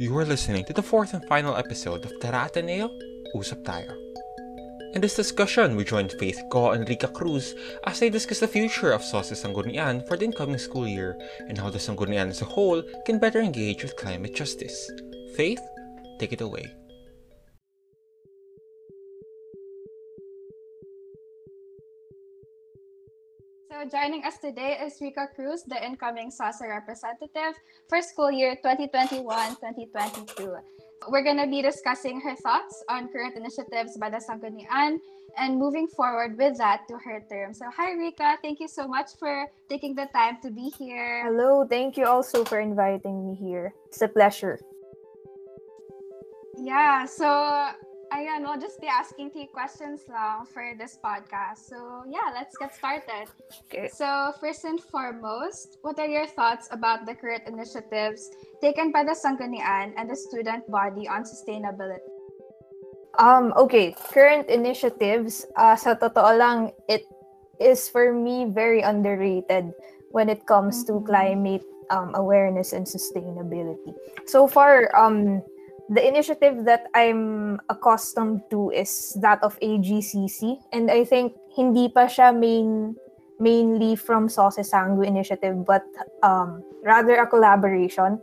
[0.00, 2.88] You are listening to the fourth and final episode of Tara Ateneo,
[3.36, 3.92] Usap Tayo.
[4.94, 8.92] In this discussion, we joined Faith Go and Rika Cruz as they discuss the future
[8.92, 11.18] of SOSE Sanggunian for the incoming school year
[11.50, 14.90] and how the Sanggunian as a whole can better engage with climate justice.
[15.36, 15.60] Faith,
[16.18, 16.72] take it away.
[23.90, 27.58] Joining us today is Rika Cruz, the incoming SASA representative
[27.88, 30.62] for school year 2021-2022.
[31.08, 35.00] We're going to be discussing her thoughts on current initiatives by the Sanggunian
[35.36, 37.52] and moving forward with that to her term.
[37.52, 41.24] So hi Rika, thank you so much for taking the time to be here.
[41.26, 43.74] Hello, thank you also for inviting me here.
[43.88, 44.60] It's a pleasure.
[46.56, 47.70] Yeah, so
[48.12, 51.66] ayan, we'll just be asking three questions lang for this podcast.
[51.66, 53.30] So yeah, let's get started.
[53.66, 53.88] Okay.
[53.88, 58.30] So first and foremost, what are your thoughts about the current initiatives
[58.60, 62.04] taken by the Sanggunian and the student body on sustainability?
[63.18, 67.02] Um, okay, current initiatives, uh, sa totoo lang, it
[67.58, 69.74] is for me very underrated
[70.14, 71.06] when it comes to Mhm.
[71.06, 73.92] climate um, awareness and sustainability.
[74.26, 75.42] So far, um,
[75.90, 82.06] the initiative that I'm accustomed to is that of AGCC, and I think hindi pa
[82.06, 82.94] siya main
[83.40, 85.82] mainly from SOSE Sangu initiative, but
[86.22, 88.20] um, rather a collaboration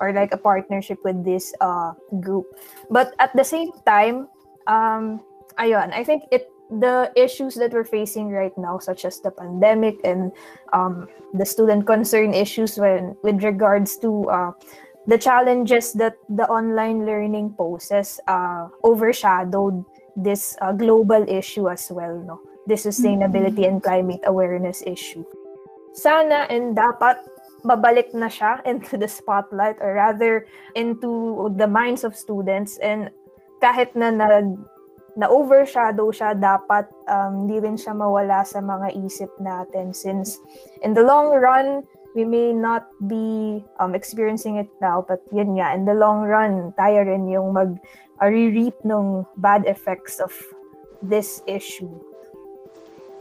[0.00, 2.46] or like a partnership with this uh, group.
[2.88, 4.28] But at the same time,
[4.66, 5.20] um,
[5.58, 9.98] ayun, I think it the issues that we're facing right now, such as the pandemic
[10.04, 10.32] and
[10.72, 14.52] um, the student concern issues when with regards to uh,
[15.06, 19.84] the challenges that the online learning poses, uh, overshadowed
[20.16, 22.40] this uh, global issue as well, no?
[22.66, 25.24] This sustainability and climate awareness issue.
[25.96, 27.24] Sana and dapat
[27.64, 33.10] babalik na siya into the spotlight or rather into the minds of students and
[33.60, 34.56] kahit na nag
[35.18, 40.38] na overshadow siya dapat um, hindi rin siya mawala sa mga isip natin since
[40.86, 41.82] in the long run
[42.14, 46.74] we may not be um, experiencing it now but yun nga in the long run
[46.74, 47.78] tayo rin yung mag
[48.22, 50.34] uh, re-reap ng bad effects of
[51.00, 51.90] this issue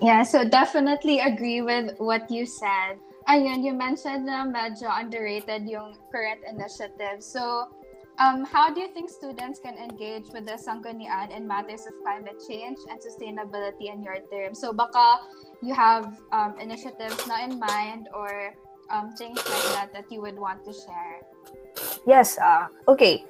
[0.00, 2.96] Yeah, so definitely agree with what you said.
[3.28, 7.20] Ayun, you mentioned na medyo underrated yung current initiative.
[7.20, 7.68] So,
[8.16, 12.40] um, how do you think students can engage with the Sanggunian in matters of climate
[12.48, 14.56] change and sustainability in your term?
[14.56, 15.20] So, baka
[15.60, 18.56] you have um, initiatives na in mind or
[18.90, 21.22] um, things like that that you would want to share.
[22.06, 23.24] Yes, ah okay.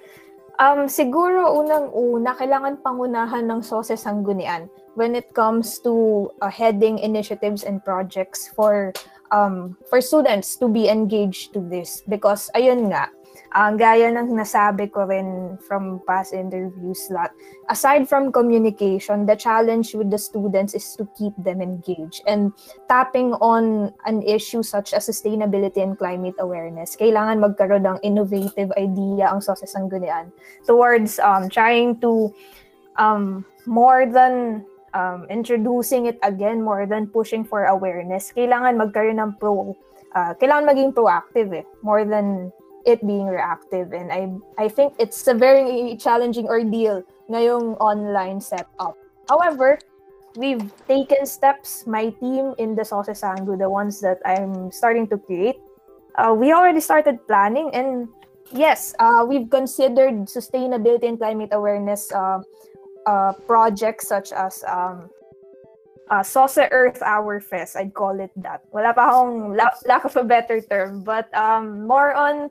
[0.60, 7.64] Um, siguro unang-una, kailangan pangunahan ng SOSE Sanggunian when it comes to uh, heading initiatives
[7.64, 8.92] and projects for
[9.32, 12.04] um, for students to be engaged to this.
[12.04, 13.08] Because, ayun nga,
[13.52, 17.34] ang gaya ng nasabi ko rin from past interviews that
[17.68, 22.22] aside from communication, the challenge with the students is to keep them engaged.
[22.26, 22.52] And
[22.86, 29.26] tapping on an issue such as sustainability and climate awareness, kailangan magkaroon ng innovative idea
[29.30, 30.30] ang SOSE Sanggunian
[30.66, 32.30] towards um, trying to
[32.98, 34.64] um, more than
[34.94, 39.76] um, introducing it again, more than pushing for awareness, kailangan magkaroon ng pro,
[40.14, 42.52] uh, kailangan maging proactive eh, more than
[42.86, 43.92] it being reactive.
[43.92, 48.96] And I, I think it's a very challenging ordeal ngayong online setup.
[49.28, 49.78] However,
[50.36, 55.18] we've taken steps, my team in the SOSE Sangu, the ones that I'm starting to
[55.18, 55.56] create,
[56.16, 58.08] uh, we already started planning and
[58.52, 62.40] yes, uh, we've considered sustainability and climate awareness uh,
[63.06, 65.08] uh, projects such as um,
[66.10, 68.62] uh, SOSE Earth Hour Fest, I'd call it that.
[68.72, 72.50] Wala pa akong la- lack of a better term, but um, more on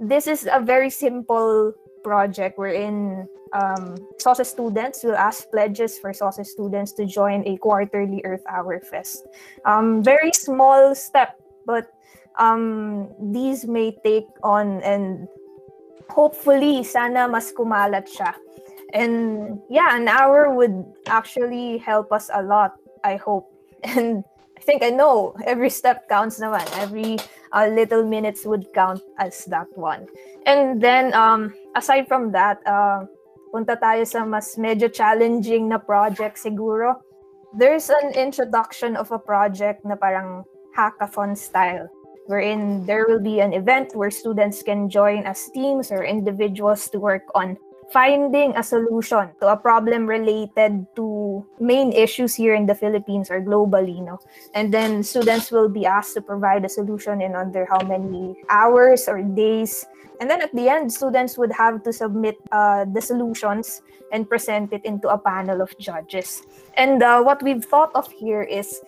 [0.00, 1.72] this is a very simple
[2.02, 8.22] project wherein um, SOSE students will ask pledges for SOSE students to join a quarterly
[8.24, 9.28] Earth Hour Fest.
[9.64, 11.92] Um, very small step, but
[12.38, 15.28] um, these may take on and
[16.08, 18.34] hopefully sana mas kumalat siya.
[18.92, 23.52] And yeah, an hour would actually help us a lot, I hope.
[23.84, 24.24] And
[24.56, 26.64] I think I know every step counts naman.
[26.76, 27.16] Every
[27.52, 30.06] uh, little minutes would count as that one.
[30.46, 33.06] And then um, aside from that, uh,
[33.50, 37.02] punta tayo sa mas medyo challenging na project siguro.
[37.56, 40.46] There's an introduction of a project na parang
[40.78, 41.90] hackathon style
[42.30, 47.02] wherein there will be an event where students can join as teams or individuals to
[47.02, 47.58] work on
[47.92, 53.40] finding a solution to a problem related to main issues here in the Philippines or
[53.42, 54.18] globally, you know.
[54.54, 59.08] And then students will be asked to provide a solution in under how many hours
[59.08, 59.84] or days.
[60.20, 63.82] And then at the end, students would have to submit uh, the solutions
[64.12, 66.42] and present it into a panel of judges.
[66.76, 68.80] And uh, what we've thought of here is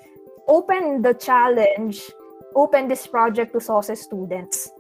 [0.47, 2.11] open the challenge,
[2.55, 4.71] open this project to SOSE students.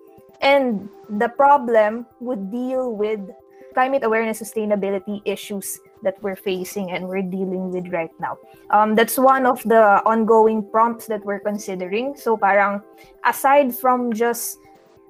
[0.40, 3.20] And the problem would deal with
[3.72, 8.38] climate awareness sustainability issues that we're facing and we're dealing with right now.
[8.70, 12.14] Um, that's one of the ongoing prompts that we're considering.
[12.16, 12.82] So parang
[13.24, 14.58] aside from just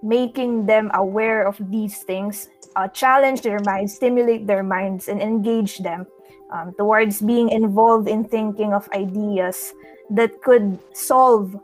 [0.02, 5.78] making them aware of these things, uh, challenge their minds, stimulate their minds, and engage
[5.78, 6.06] them
[6.50, 9.72] um, towards being involved in thinking of ideas
[10.10, 11.56] that could solve,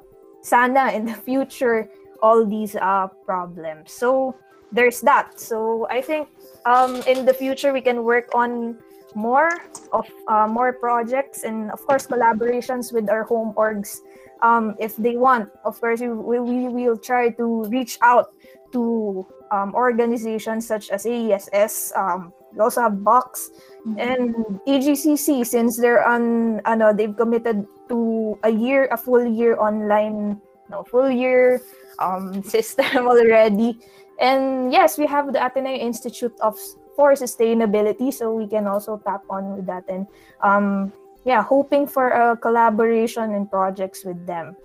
[0.42, 1.90] sana in the future,
[2.22, 3.92] all these uh, problems.
[3.92, 4.34] So
[4.72, 5.40] there's that.
[5.40, 6.28] So I think
[6.66, 8.78] um, in the future we can work on
[9.14, 9.50] more
[9.92, 14.00] of uh, more projects and of course collaborations with our home orgs
[14.42, 18.34] um, if they want of course we, we will try to reach out
[18.72, 23.50] to um, organizations such as AESS um, we also have Box
[23.86, 23.98] mm-hmm.
[23.98, 24.34] and
[24.68, 30.40] EGCC since they're on ano they've committed to a year a full year online
[30.70, 31.62] no full year
[31.98, 33.78] um, system already
[34.18, 36.58] and yes, we have the Ateneo Institute of
[36.96, 39.84] for Sustainability, so we can also tap on with that.
[39.88, 40.06] And
[40.42, 40.92] um,
[41.24, 44.56] yeah, hoping for a collaboration and projects with them.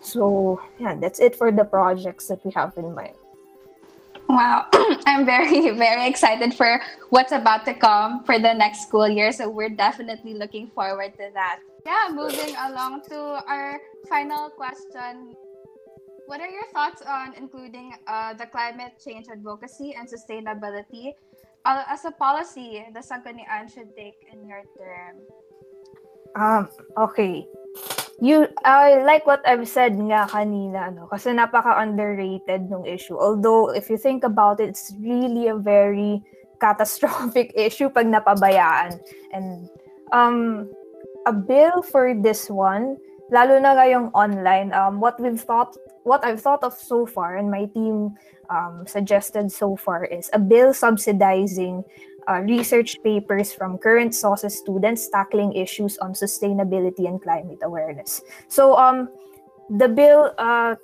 [0.00, 3.18] So yeah, that's it for the projects that we have in mind.
[4.28, 4.66] Wow,
[5.06, 6.80] I'm very, very excited for
[7.10, 9.32] what's about to come for the next school year.
[9.32, 11.60] So we're definitely looking forward to that.
[11.84, 15.34] Yeah, moving along to our final question.
[16.26, 21.14] What are your thoughts on including uh, the climate change advocacy and sustainability
[21.64, 25.22] uh, as a policy the Sanggunian should take in your term?
[26.34, 26.68] Um,
[26.98, 27.46] okay.
[28.18, 31.06] You, I uh, like what I've said nga kanina, no?
[31.06, 33.14] Kasi napaka-underrated ng issue.
[33.14, 36.24] Although, if you think about it, it's really a very
[36.58, 38.98] catastrophic issue pag napabayaan.
[39.36, 39.68] And
[40.16, 40.66] um,
[41.28, 42.96] a bill for this one,
[43.28, 47.50] lalo na ngayong online, um, what we've thought what I've thought of so far and
[47.50, 48.14] my team
[48.48, 51.82] um, suggested so far is a bill subsidizing
[52.30, 58.22] uh, research papers from current sources students tackling issues on sustainability and climate awareness.
[58.46, 59.10] So um,
[59.68, 60.76] the bill uh,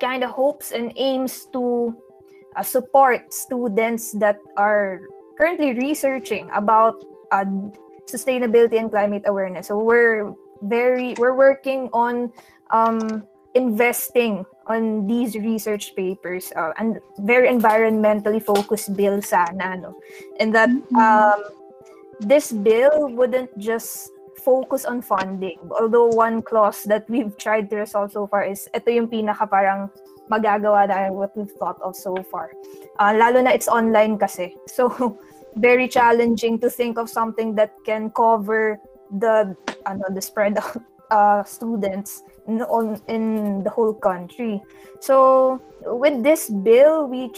[0.00, 1.94] kind of hopes and aims to
[2.56, 5.00] uh, support students that are
[5.36, 6.96] currently researching about
[7.30, 7.44] uh,
[8.08, 9.68] sustainability and climate awareness.
[9.68, 10.32] So we're
[10.62, 12.32] very we're working on
[12.70, 19.96] um, investing on these research papers uh, and very environmentally focused bill sana no?
[20.40, 20.96] And that mm-hmm.
[20.96, 21.44] um,
[22.20, 24.10] this bill wouldn't just
[24.42, 28.90] focus on funding although one clause that we've tried to resolve so far is ito
[28.90, 29.86] yung pinaka parang
[30.32, 32.52] magagawa na what we've thought of so far.
[32.96, 34.56] Uh, lalo na it's online kasi.
[34.72, 35.18] So
[35.56, 38.80] very challenging to think of something that can cover
[39.12, 39.52] the
[39.84, 40.80] ano the spread of
[41.12, 44.60] uh, students in, on, in the whole country.
[45.00, 47.30] So with this bill, we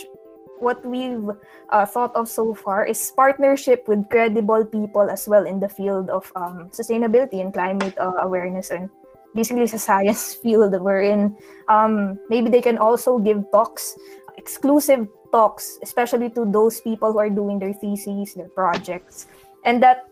[0.62, 1.28] what we've
[1.70, 6.08] uh, thought of so far is partnership with credible people as well in the field
[6.08, 8.88] of um, sustainability and climate uh, awareness and
[9.34, 11.36] basically a science field that we're in.
[11.68, 13.98] Um, maybe they can also give talks,
[14.38, 19.26] exclusive talks, especially to those people who are doing their theses, their projects,
[19.64, 20.06] and that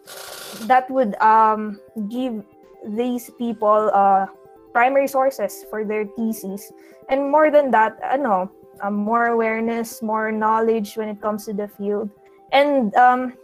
[0.66, 2.42] that would um, give
[2.86, 4.26] these people uh,
[4.72, 6.72] primary sources for their theses.
[7.08, 11.68] And more than that, ano, um, more awareness, more knowledge when it comes to the
[11.68, 12.10] field.
[12.52, 13.34] And um,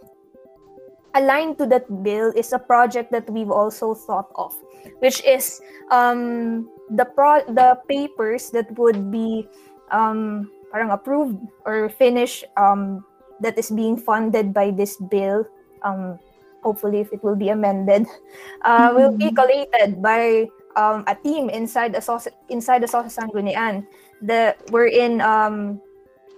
[1.15, 4.53] aligned to that bill is a project that we've also thought of,
[4.99, 9.47] which is um, the pro the papers that would be
[9.91, 13.05] um, parang approved or finished um,
[13.41, 15.45] that is being funded by this bill
[15.81, 16.19] um,
[16.63, 18.05] hopefully if it will be amended,
[18.63, 18.95] uh, mm-hmm.
[18.95, 23.85] will be collated by um, a team inside the SOSE, inside the SOSE Sanggunian.
[24.21, 25.81] The we're in um,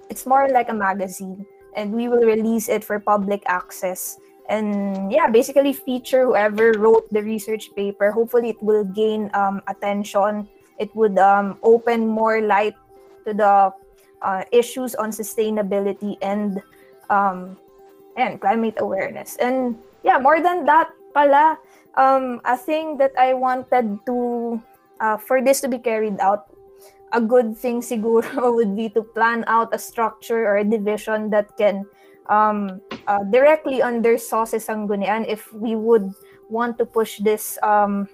[0.09, 4.19] it's more like a magazine, and we will release it for public access.
[4.49, 8.11] And yeah, basically feature whoever wrote the research paper.
[8.11, 10.49] Hopefully, it will gain um, attention.
[10.77, 12.75] It would um, open more light
[13.25, 13.71] to the
[14.21, 16.61] uh, issues on sustainability and
[17.09, 17.57] um,
[18.17, 19.37] and climate awareness.
[19.37, 21.57] And yeah, more than that pala,
[21.95, 24.61] um, a thing that I wanted to,
[24.99, 26.47] uh, for this to be carried out,
[27.13, 31.55] a good thing siguro would be to plan out a structure or a division that
[31.57, 31.85] can
[32.27, 36.11] um, uh, directly under SOSE Sanggunian if we would
[36.49, 38.07] want to push this um,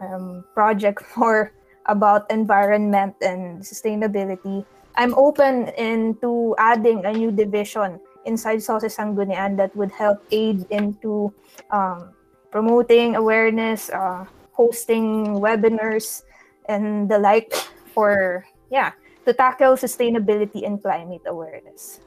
[0.00, 1.52] um, project more
[1.86, 4.64] about environment and sustainability.
[4.96, 11.32] I'm open into adding a new division inside SOSE Sanggunian that would help aid into
[11.70, 12.14] um,
[12.50, 16.22] promoting awareness, uh, hosting webinars,
[16.68, 17.52] and the like
[17.92, 18.92] for, yeah,
[19.26, 22.00] to tackle sustainability and climate awareness.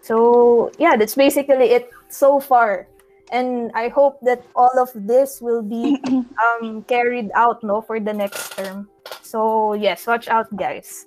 [0.00, 2.88] So, yeah, that's basically it so far.
[3.32, 8.12] And I hope that all of this will be um, carried out no for the
[8.12, 8.88] next term.
[9.22, 11.06] So, yes, watch out, guys.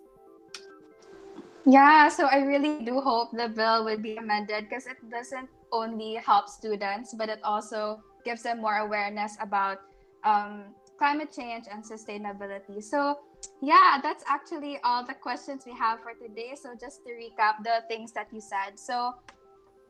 [1.66, 6.16] Yeah, so I really do hope the bill would be amended because it doesn't only
[6.16, 9.80] help students, but it also gives them more awareness about
[10.26, 12.84] um, climate change and sustainability.
[12.84, 13.20] So,
[13.62, 16.56] yeah, that's actually all the questions we have for today.
[16.62, 18.78] So, just to recap the things that you said.
[18.78, 19.16] So,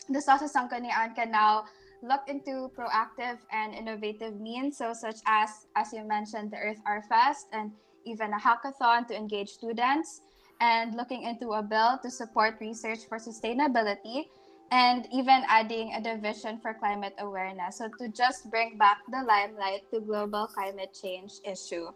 [0.10, 1.65] the SOSE Sanggunian can now
[2.03, 7.01] look into proactive and innovative means, so such as, as you mentioned, the Earth Hour
[7.10, 7.72] Fest and
[8.06, 10.22] even a hackathon to engage students
[10.62, 14.29] and looking into a bill to support research for sustainability
[14.72, 17.77] and even adding a division for climate awareness.
[17.77, 21.93] So to just bring back the limelight to global climate change issue.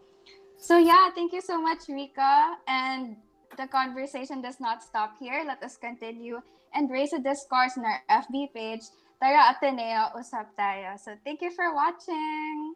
[0.58, 2.58] So yeah, thank you so much, Rika.
[2.68, 3.18] And
[3.58, 5.44] the conversation does not stop here.
[5.46, 6.42] Let us continue
[6.74, 8.82] and raise a discourse on our FB page,
[9.22, 11.00] Tara Ateneo Usap Tayo.
[11.00, 12.76] So thank you for watching.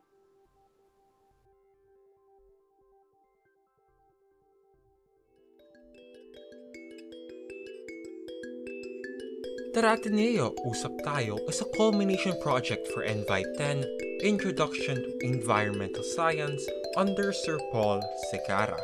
[9.74, 13.86] Tara Ateneo, Usap Tayo is a culmination project for Envite 10,
[14.22, 18.78] Introduction to Environmental Science under Sir Paul Segarra.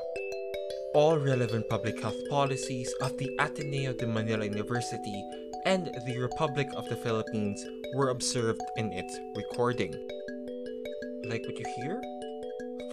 [0.96, 5.26] All relevant public health policies of the Ateneo de Manila University
[5.66, 9.92] and the Republic of the Philippines were observed in its recording.
[11.26, 12.02] Like what you hear?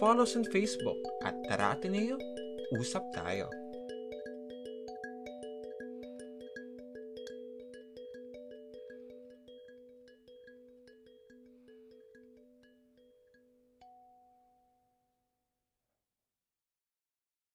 [0.01, 2.17] Follow us on Facebook at Tara Ateneo,
[2.73, 3.47] Usap Tayo.